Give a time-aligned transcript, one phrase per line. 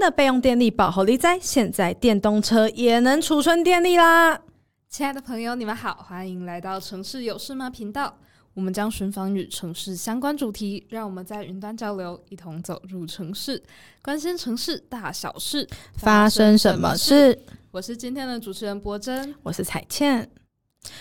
[0.00, 4.40] 的备用电力宝猴利哉，现在电动车也能储存电力啦！
[4.88, 8.16] 亲爱的朋友，你们好，欢迎来到城市有事吗频道。
[8.54, 13.62] 我们将寻访与城市相关主题，让我们在云端交流，一同走入城市，
[14.02, 17.38] 关心城市大小事，发生什么事？
[17.70, 20.28] 我是今天的主持人博真，我是彩倩。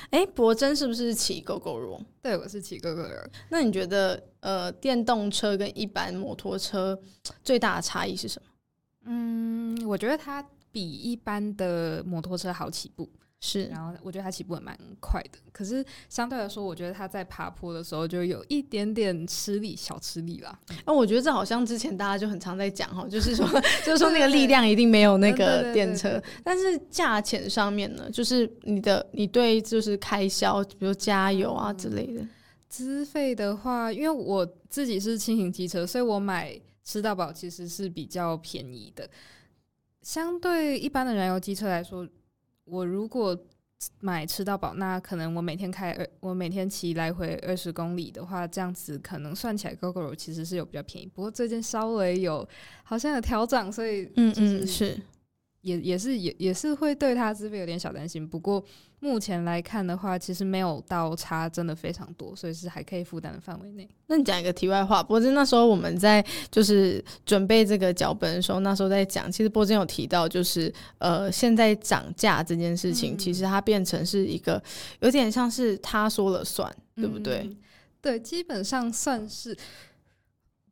[0.09, 2.01] 哎，博真是不是骑 Gogoro？
[2.21, 3.25] 对，我是骑 Gogoro。
[3.49, 6.99] 那你觉得，呃，电动车跟一般摩托车
[7.43, 8.48] 最大的差异是什么？
[9.05, 13.09] 嗯，我觉得它比一般的摩托车好起步。
[13.41, 20.59] 是，然后我觉得它起步也蛮快的，可是相对来说，我觉得它在爬坡的时候就有一点点吃力，小吃力啦。
[20.85, 23.47] 那、哦、我觉得这好像之前大家就很常在讲哈，就是说，
[23.85, 32.21] 就是说那个力量一定没有那个电车，但是价钱上面呢，就是你的你对就是开销，比如加油啊之类的，
[32.67, 36.59] 资费的话，因为我自己是轻型机车，所以我买
[36.89, 39.07] 吃到饱其实是比较便宜的，
[40.01, 42.09] 相对一般的燃油机车来说。
[42.65, 43.37] 我如果
[43.99, 51.05] 买吃到饱，那可能我每天开二，我每天骑来回二十公里的话，这样子可能算起来，Gogoro 其实是有比较便宜。
[51.13, 52.47] 不过最近稍微有
[52.81, 54.99] 好像有调整，所以嗯嗯是。
[55.61, 58.63] 也也是也也是会对他资费有点小担心，不过
[59.01, 63.87] 目前来看的话，其实没有到差真的非常多，所以是还可以负担的范围内。
[64.07, 74.61] 那你讲一个题外话，波真那时候我们在就是准备这个脚本的时候，那时候在讲，其实波真有提到，就是呃现在涨价这件事情，嗯、其实它变成是一个
[75.01, 77.39] 有点像是他说了算，对不对？
[77.39, 77.57] 嗯、
[78.01, 79.57] 对，基本上算是。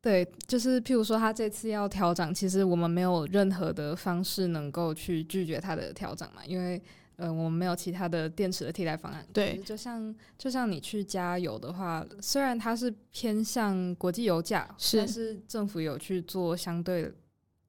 [0.00, 6.80] 对，就是譬如说，他这次要调整，其实我们没有任何的方式能够去拒绝他的调整嘛，因为
[7.16, 9.26] 呃，我们没有其他的电池的替代方案。
[9.32, 17.12] 对，就像就像你去加油的话，虽然它是偏向国际油价，是，但是政府有去做相对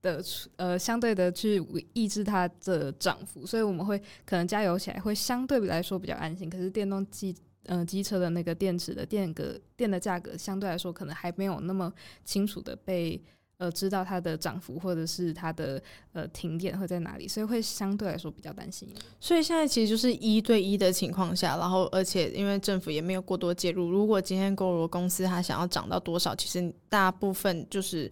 [0.04, 0.24] 的
[0.58, 1.60] 呃相对的去
[1.94, 6.48] 抑制它的涨幅，所以我们会可能加油起来会相对来说比较安心。
[6.48, 7.36] 可是电动机。
[7.72, 11.94] 嗯，机车的那个电池的电格电的价格相对来说可能还没有那么
[12.26, 13.22] 清楚的被
[13.58, 15.80] 呃知道它的涨幅或者是它的
[16.14, 18.90] 呃停电会在哪里，所以会相对来说比较担心。
[19.20, 28.10] 所以现在其实就是一对一的情况下，然后而且因为政府也没有过多介入，如果今天 Gogoro 公司它想要涨到多少，其实大部分就是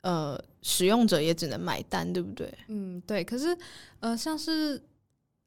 [0.00, 2.50] 呃使用者也只能买单，对不对？
[2.68, 3.22] 嗯，对。
[3.22, 3.54] 可是
[4.00, 4.80] 呃像是。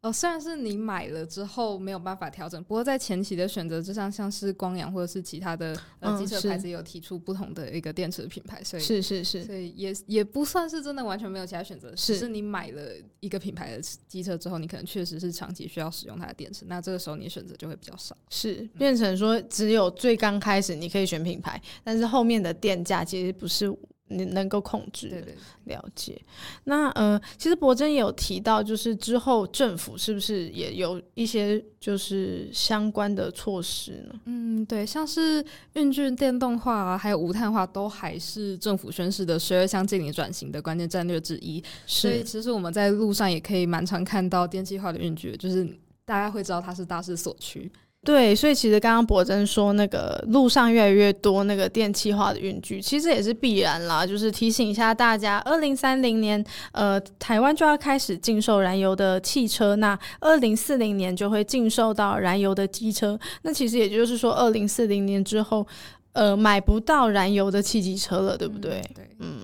[0.08, 12.28] 哦，虽然是你买了之后没有办法调整，不过在前期的选择之上，像是光阳或者是其他的呃机车牌子有提出不同的一个电池品牌，所以是是是，所以也也不算是真的完全没有其他选择，是只是。
[12.28, 23.76] 你买了一个品牌的机车之后，你可能确实是长期需要使用它的电池，那这个时候你选择就会比较少，是变成说只有最刚开始你可以选品牌，但是后面的电价其实不是。
[24.10, 25.36] 你能够控制，对对，
[25.66, 26.22] 了解。
[26.64, 34.20] 那呃，其实博真也有提到，就是之后政府是不是也有一些就是相关的措施呢？
[34.26, 41.64] 嗯，对，像是运具电动化啊，还有无碳化，都还是政府宣示的十二项净零转型的关键战略之一。
[41.86, 45.68] 所以其实我们在路上也可以蛮常看到电气化的运具，就是
[46.06, 47.70] 大家会知道它是大势所趋。
[48.08, 54.08] 对，所以其实刚刚博真说那个路上越来越多那个电气化的运具，其实也是必然啦。
[54.08, 56.42] 就是提醒一下大家，二零三零年，
[56.72, 63.20] 呃，台湾就要开始禁售燃油的汽车，那二零四零年就会禁售到燃油的机车。
[63.42, 65.68] 那其实也就是说，二零四零年之后，
[66.14, 68.80] 呃，买不到燃油的汽机车了，对不对？
[68.80, 69.37] 嗯、对，嗯。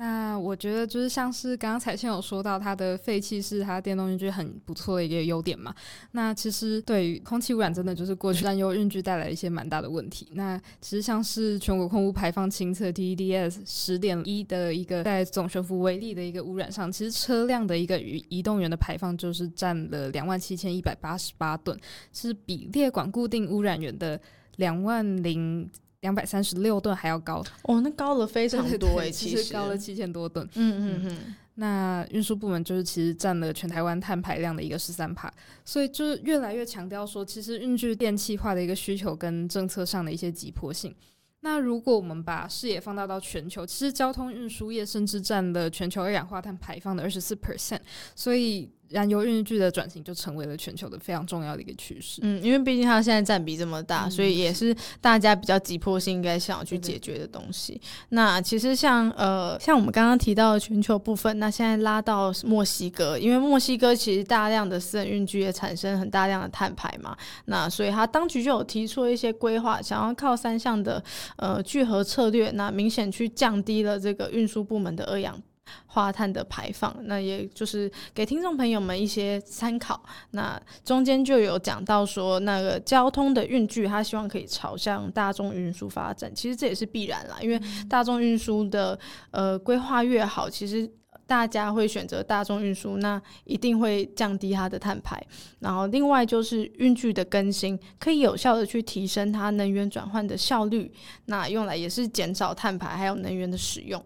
[0.00, 5.74] 那我觉得就是像是刚刚彩倩有说到，它的废气是它电动运具很不错的一个优点嘛。
[6.12, 10.26] 那其实对于空气污染，真的就是过去燃油运具带来一些蛮大的问题。
[10.32, 21.78] 那其实像是全国空污排放清册 TEDS 十点一的一个在总悬浮微粒的一个污染上，其实车辆的一个与移动源的排放就是占了两万七千一百八十八吨，
[22.10, 24.18] 是比列管固定污染源的
[24.56, 25.70] 两万零。
[26.00, 30.48] 两百三十六吨还要高哦，那高了非常多诶，其实高了七千多吨。
[30.54, 35.32] 嗯嗯嗯，那运输部门就是其实占了全台湾碳排量的一个十三帕，
[35.64, 40.94] 所以就是越来越强调说，其实运具电气化的一个需求跟政策上的一些急迫性。
[41.40, 47.80] 那如果我们把视野放大到全球，其实交通运输业甚至占了全球二氧化碳排放的二十四 percent，
[48.14, 48.70] 所以。
[48.90, 52.20] 燃油运具的转型就成为了全球的非常重要的一个趋势。
[52.22, 57.80] 嗯，因为毕竟它现在占比这么大，嗯、所以也是大家比较急迫性应该想要去解决的东西。
[58.10, 71.02] 那其实像呃像我们刚刚提到的全球部分，那现在拉到墨西哥，因为墨西哥其实大量的私人运具也产生很大量的碳排嘛，那所以它当局就有提出了一些规划，想要靠三项的
[71.36, 75.40] 呃聚合策略，那明显去降低了这个运输部门的二氧。
[75.86, 76.94] 化碳的排放。
[77.04, 80.02] 那也就是给听众朋友们一些参考。
[80.30, 86.34] 那中间就有讲到说，那个交通的运具，他希望可以朝向大众运输发展。
[86.34, 88.98] 其实这也是必然啦，因为大众运输的
[89.30, 90.90] 呃规划越好，其实。
[91.26, 95.16] 大家会选择大众运输，那一定会降低它的碳排。
[95.60, 100.92] 然后，另外就是运具的更新，可以有效的去提升它能源转换的效率，
[101.26, 104.04] 那用来也是减少碳排，还有能源的使用。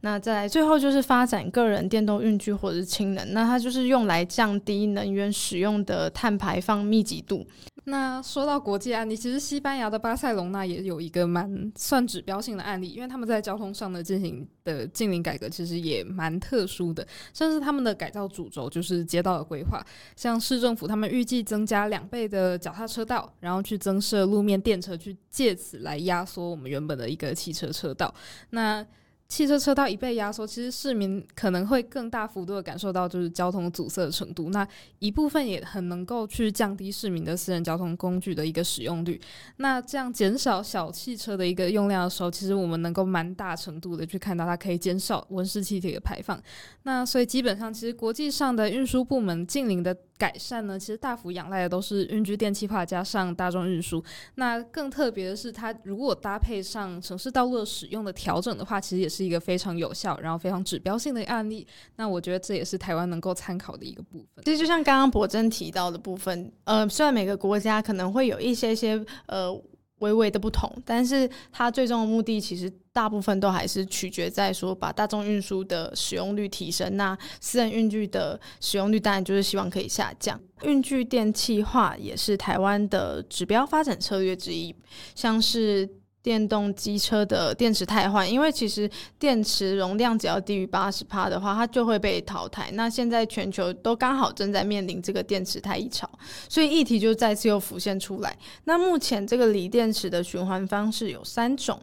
[0.00, 7.46] 那再来最后就是发展个人电动运具或者是氢能，那它就是用来降低能源使用的碳排放密集度。
[7.88, 17.06] 那说到国际案例，其实西班牙的巴塞隆纳也有一个蛮算指标性的案例，因为他们在交通上的进行的近邻改革，其实也蛮特殊的。
[17.32, 19.80] 甚至他们的改造主轴就是街道的规划，
[20.16, 28.12] 像市政府他们预计增加两倍的脚踏车道，然后去增设路面电车，去借此来压缩我们原本的一个汽车车道。
[28.50, 28.84] 那
[29.28, 34.50] 汽车车道一被压缩，其实市民可能会更大幅度的感受到就是交通阻塞的程度。
[34.50, 34.66] 那
[35.00, 39.20] 一部分也很能够去降低市民的私人交通工具的一个使用率。
[39.56, 46.40] 那这样减少小汽车的一个用量的时候，其实我们能够蛮大程度的去看到它可以减少温室气体的排放。
[46.84, 54.02] 那所以基本上，其实国际上的运输部门近邻的改善呢，其实大幅仰赖的都是运具电气化加上大众运输。
[54.36, 61.66] 那更特别的是，它如果搭配上城市道路使用的调整的话，其实也是一个非常有效，然后非常指标性的案例。
[61.96, 64.44] 那我觉得这也是台湾能够参考的一个部分。
[64.44, 69.50] 其实就像刚刚博真提到的部分，呃，虽然每个国家可能会有一些些呃
[69.98, 72.72] 微微的不同，但是它最终的目的其实。
[72.96, 80.40] 大部分都还是取决在说把大众运输的使用率提升，那私人运具的使用率当然就是希望可以下降。
[80.62, 84.74] 运具电气化也是台湾的指标发展策略之一，
[85.14, 85.86] 像是。
[86.26, 92.68] 电动机车的电池汰换，因为其实电池容量只要低于八十帕的话，它就会被淘汰。
[92.72, 96.10] 那现在全球都刚好正在面临这个电池太一潮，
[96.48, 98.36] 所以议题就再次又浮现出来。
[98.64, 101.80] 那目前这个锂电池的循环方式有三种，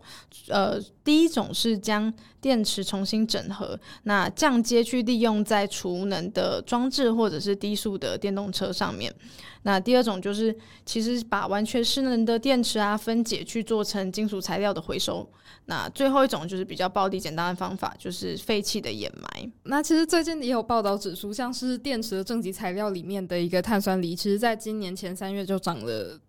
[0.49, 9.13] 呃，第一种是将电池重新整合，那降阶去利用在储能的装置或者是低速的电动车上面。
[9.63, 10.53] 那第二种就是，
[10.85, 15.27] 其实把完全失能的电池啊分解去做成金属材料的回收。
[15.65, 19.51] 那最后一种就是比较暴力简单的方法，就是废弃的掩埋。
[19.63, 26.19] 那其实最近也有报道指出，像是电池的正极材料里面的一个碳酸锂，其实在今年前三月就涨了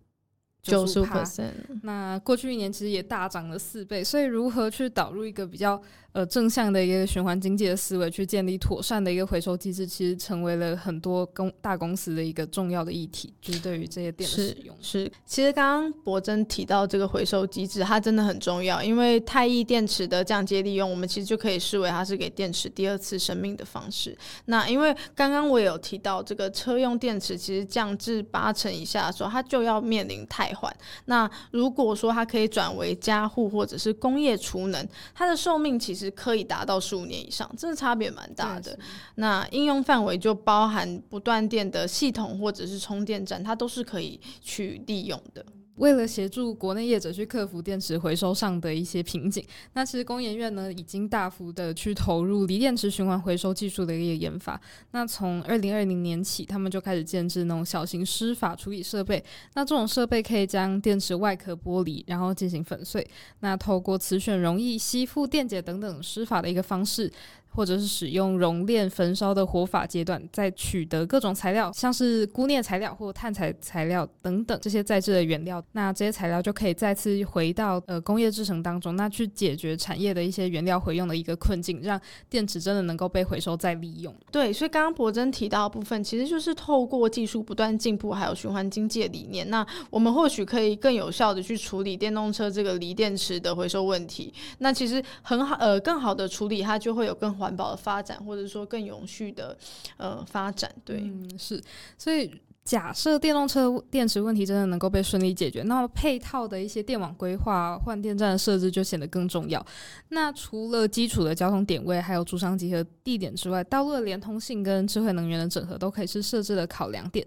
[0.65, 1.51] 九十%。
[1.83, 4.03] 那过去一年其实也大涨了四倍。
[4.03, 5.79] 所以如何去导入一个比较
[6.15, 13.33] 呃，正向的一个循环经济的思维，去建立妥善的一个回收机制，其实成为了很多公大公司的一个重要的议题。
[13.41, 24.17] 就是对于这些电的使用，是，是其实刚刚博真提到这个回收机制，它真的很重要，因为太易电池的降阶利用，我们其实就可以视为它是给电池第二次生命的方式。
[24.45, 30.73] 那因为刚刚我也有提到，这个车用电池其实降至八成以下的时候，它就要面临太换。
[31.07, 36.04] 那如果说它可以转为家户或者是工业储能，它的寿命其实。
[36.11, 38.77] 可以达到十五年以上，真的差别蛮大的。
[39.15, 45.45] 那应用范围就包含不断电的系统或者是充电站，它都是可以去利用的。
[45.75, 54.59] 为了协助国内业者去克服电池回收上的一些瓶颈，那其实工研院呢已经大幅的去投入锂电池循环回收技术的一个研发。
[54.91, 59.23] 那从二零二零年起，他们就开始建置那种小型湿法处理设备。
[59.53, 63.05] 那这种设备可以将电池外壳剥离，然后进行粉碎。
[63.41, 67.11] 那透过磁选、溶液、吸附、电解等等湿法的一个方式。
[67.55, 84.13] 或者是使用熔炼焚烧的活法阶段，再取得各种材料，像是钴镍材料或碳材材料等等这些再制的原料，那这些材料就可以再次回到呃工业制程当中，那去解决产业的一些原料回用的一个困境，让电池真的能够被回收再利用。
[84.31, 94.33] 对，所以刚刚博真提到的部分，其实就是透过技术不断进步，还有循环经济的理念，那我们或许可以更有效的去处理电动车这个锂电池的回收问题。
[94.57, 97.44] 那其实很好，呃，更好的处理它就会有更好。
[97.45, 99.55] 环保的发展，或者说更永续的
[99.97, 101.61] 呃发展，对，嗯，是，
[101.97, 109.63] 所以假设电动车电池问题真的能够被顺利解决，那么配套的一些电网规划、换电站的设置就显得更重要。
[110.09, 117.23] 那除了基础的交通点位，还有主商集合地点之外，道路的连通性跟智慧能源的整合都可以是设置的考量点。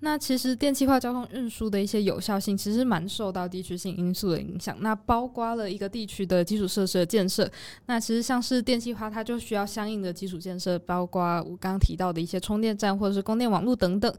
[0.00, 4.76] 那其实电气化交通运输的一些有效性，其实蛮受到地区性因素的影响。
[4.80, 7.50] 那包括了一个地区的基础设施的建设。
[7.86, 14.14] 那其实像是电气化，它就需要相应的基础建设，包括我刚刚提到的一些充电站或者是供电网络等等。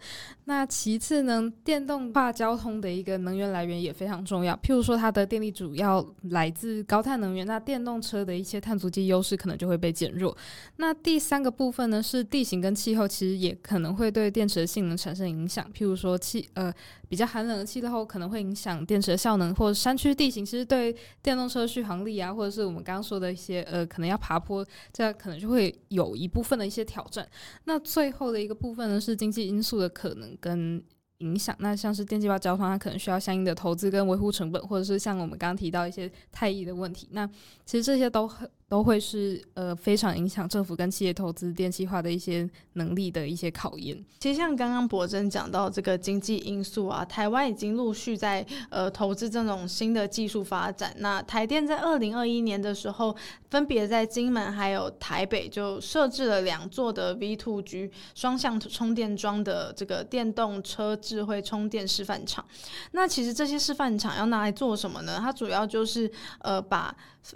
[0.45, 4.55] 那其次呢，电动化交通的一个能源来源也非常重要。
[4.63, 10.35] 譬如说，它的电力主要来自高碳能源，那电动车的一些碳足迹优势可能就会被减弱。
[10.77, 15.66] 那第三个部分呢，是地形跟气候，其实也可能会对电池的性能产生影响。
[15.73, 16.73] 譬如说气呃
[17.07, 27.27] 比较寒冷的气候可能会影响电池的效能，或者山区地形其实对电动车续航力啊，或者是我们刚刚说的一些呃可能要爬坡，这样可能就会有一部分的一些挑战。
[27.65, 30.81] 那最后的一个部分呢，是经济因素的可能跟
[31.19, 37.27] 影响，那像是电气化交通，它可能需要相应的投资跟维护成本，或者是像我们刚刚提到一些太液的问题，那
[37.65, 38.49] 其实这些都很。
[38.69, 44.03] 都会是呃非常影响政府跟企业投资电气化的一些能力的一些考验。
[44.19, 50.93] 其实像刚刚博真讲到这个经济因素啊，台湾已经陆续在呃投资这种新的技术发展。
[50.99, 53.15] 那台电在二零二一年的时候，
[53.49, 62.43] 分别在金门还有台北就设置了两座的 V Two G 双向充电桩的这个电动车智慧充电示范场。
[62.91, 65.19] 那其实这些示范场要拿来做什么呢？
[65.21, 66.93] 它主要就是呃把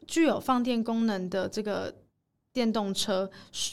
[0.08, 1.94] 具有放电功能的这个
[2.54, 3.30] 电动车，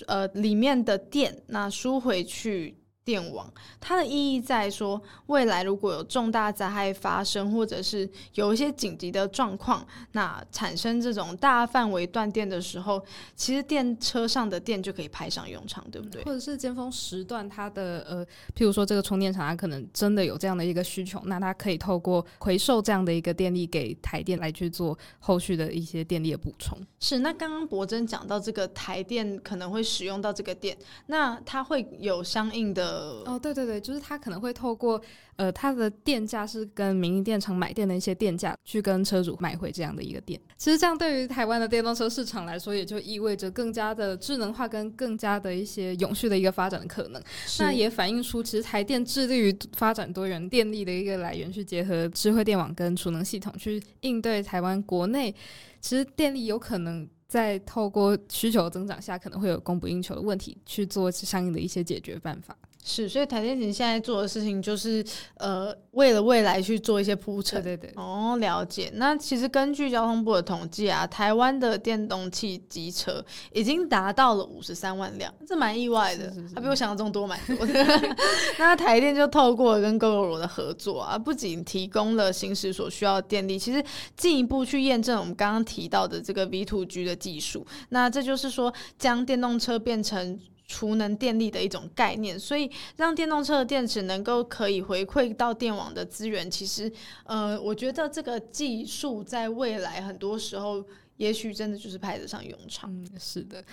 [0.06, 2.76] 呃，里面的电那输回去。
[3.08, 3.50] 电网
[3.80, 13.02] 它的意义在说，未来如果有重大灾害发生，或者是有一些紧急的状况，那产生这种大范围断电的时候，
[13.34, 16.22] 其实电车上的电就可以派上用场，对不对？
[16.24, 26.78] 或者是尖峰时段，它的呃，譬如说这个充电厂，它可能真的有这样的一个需求，那它可以透过回收这样的一个电力给台电来去做后续的一些电力的补充。
[27.00, 32.97] 是，那刚刚博真讲到这个台电可能会使用到这个电，那它会有相应的。
[32.98, 35.00] 哦，对对对，就是他可能会透过
[35.36, 40.40] 呃，他的电价是跟民营电厂买电的一些电价，去跟车主买回这样的一个电。
[40.56, 47.22] 其实这样对于台湾的电动车市场来说，也就意味着更加的智能化跟更加的一些永续的一个发展的可能。
[47.58, 55.34] 那也反映出，其实台电致力于发展多元电力的一个来源，去结合智慧电网跟储能系统，去应对台湾国内
[55.80, 57.08] 其实电力有可能。
[57.28, 62.56] 在透过需求增长下，可能会有供不应求的问题，去做相应的一些解决办法。
[62.88, 65.04] 是，所以台电现在做的事情就是，
[65.36, 67.62] 呃，为了未来去做一些铺陈。
[67.62, 68.02] 对对对。
[68.02, 68.90] 哦，了解。
[68.94, 76.32] 那其实根据交通部的统计啊，台湾的电动汽机车已经达到了五十三万辆，这蛮意外的。
[76.32, 76.54] 是是是。
[76.54, 78.16] 它比我想象中多蛮多的。
[78.58, 83.84] 那台电就透过跟 Gogoro 的合作啊，不仅提供了行驶所需要的电力，其实
[84.16, 87.66] 进一步去验证我们刚刚提到的这个 V2G 的技术。
[87.90, 96.92] 那这就是说，将电动车变成储能电力的一种概念，所以让电动车的电池能够可以回馈到电网的资源，其实，
[97.24, 100.84] 呃，我觉得这个技术在未来很多时候，
[101.16, 102.92] 也许真的就是派得上用场。
[102.92, 103.64] 嗯，是的。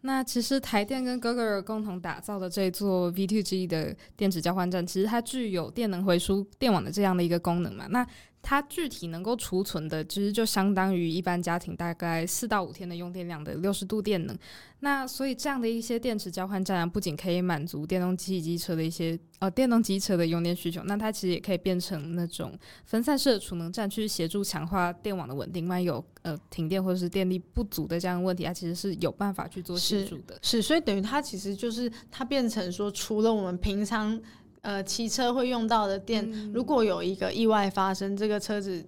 [0.00, 7.86] 那其实台电跟 Gogoro 共同打造的这座 V2G 的电池交换站，其实它具有电能回输电网的这样的一个功能嘛？
[7.88, 8.06] 那
[8.48, 14.34] 它具体能够储存的，其实就相当于一般家庭大概四到五天的用电量的六十度电能。
[14.80, 25.68] 那所以这样的一些电池交换站啊，不仅可以满足电动机机车的一些呃电动机车的用电需求，那它其实也可以变成那种分散式的储能站，去协助强化电网的稳定。
[25.68, 30.38] 万一有呃停电或者是电力不足的这样的问题，它其实是有办法去做协助的。
[30.40, 34.18] 是，是，所以等于它其实就是它变成说，除了我们平常。
[34.62, 38.84] 呃，骑车会用到的电，嗯，如果有一个意外发生，这个车子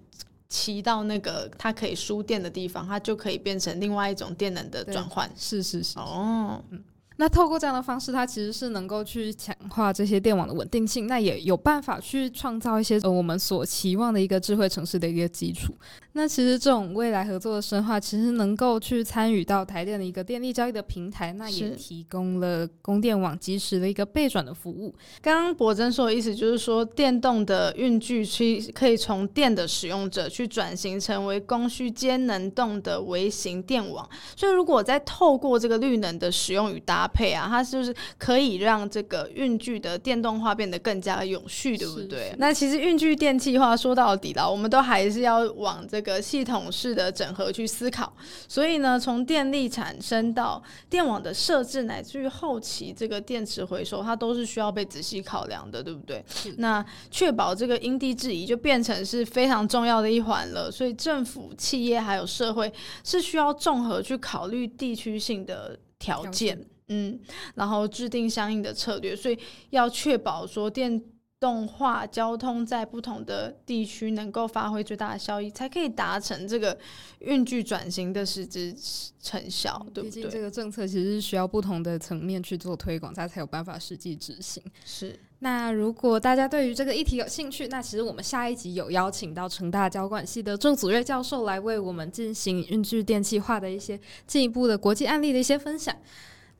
[0.49, 5.29] 骑到那个它可以输电的地方，它就可以变成另外一种电能的转换。
[5.37, 5.97] 是是是。
[5.97, 6.83] 哦，嗯。
[7.21, 15.71] 那透过这样的方式，它其实是能够去强化这些电网的稳定性，那也有办法去创造一些呃我们所期望的一个智慧城市的一个基础。
[16.13, 24.91] 那其实这种未来合作的深化，其实能够去参与到台电的一个电力交易的平台，那也提供了供电网及时的一个备转的服务。
[25.21, 34.09] 刚刚博真说的意思就是说，电动的运具去可以从电的使用者去转型成为供需兼能动的微型电网。
[34.35, 42.35] 所以如果再透过这个绿能的使用与搭配啊，它是不是可以让这个运具的电动化变得更加永续，对不对？
[42.37, 46.11] 那其实运具电气化说到底了，我们都还是要往这个。
[46.11, 48.11] 个系统式的整合去思考，
[48.45, 56.21] 所以呢，从电力产生到电网的设置，乃至于后期这个电池回收，它都是需要被仔细考量的，对不对？
[56.57, 60.69] 那确保这个因地制宜，就变成是非常重要的一环了。
[60.69, 62.69] 所以政府、企业还有社会
[63.05, 66.59] 是需要综合去考虑地区性的条件，
[66.91, 67.19] 嗯，
[67.55, 69.15] 然后制定相应的策略。
[69.15, 69.39] 所以
[69.71, 71.01] 要确保说电。
[71.41, 76.77] 动化交通在不同的地区能够发挥最大的效益，才可以达成这个
[77.17, 78.71] 运具转型的实质
[79.19, 80.17] 成效，对不对？
[80.17, 84.61] 毕竟这个政策其实是需要不同的层面去做推广，它才有办法实际执行。
[84.85, 85.19] 是。
[85.39, 95.97] 那如果大家对于这个议题有兴趣，那其实我们下一集有邀请到成大交管系的郑祖瑞教授来为我们进行运具电气化的一些进一步的国际案例的一些分享。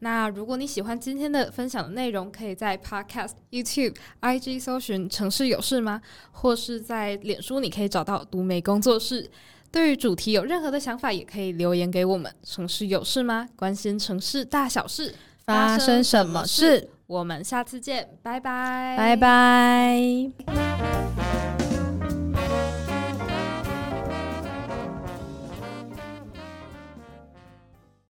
[0.04, 6.02] 那如果你喜欢今天的分享的内容，可以在 Podcast、YouTube、IG 搜寻“城市有事吗”，
[6.34, 9.30] 或是在脸书你可以找到读美工作室。
[9.72, 12.34] 对于主题有任何的想法，也可以留言给我们。
[12.44, 13.48] 城市有事吗？
[13.56, 15.14] 关心城市大小事，
[15.46, 16.90] 发生什么事？
[17.06, 21.51] 我们下次见，拜拜，拜拜。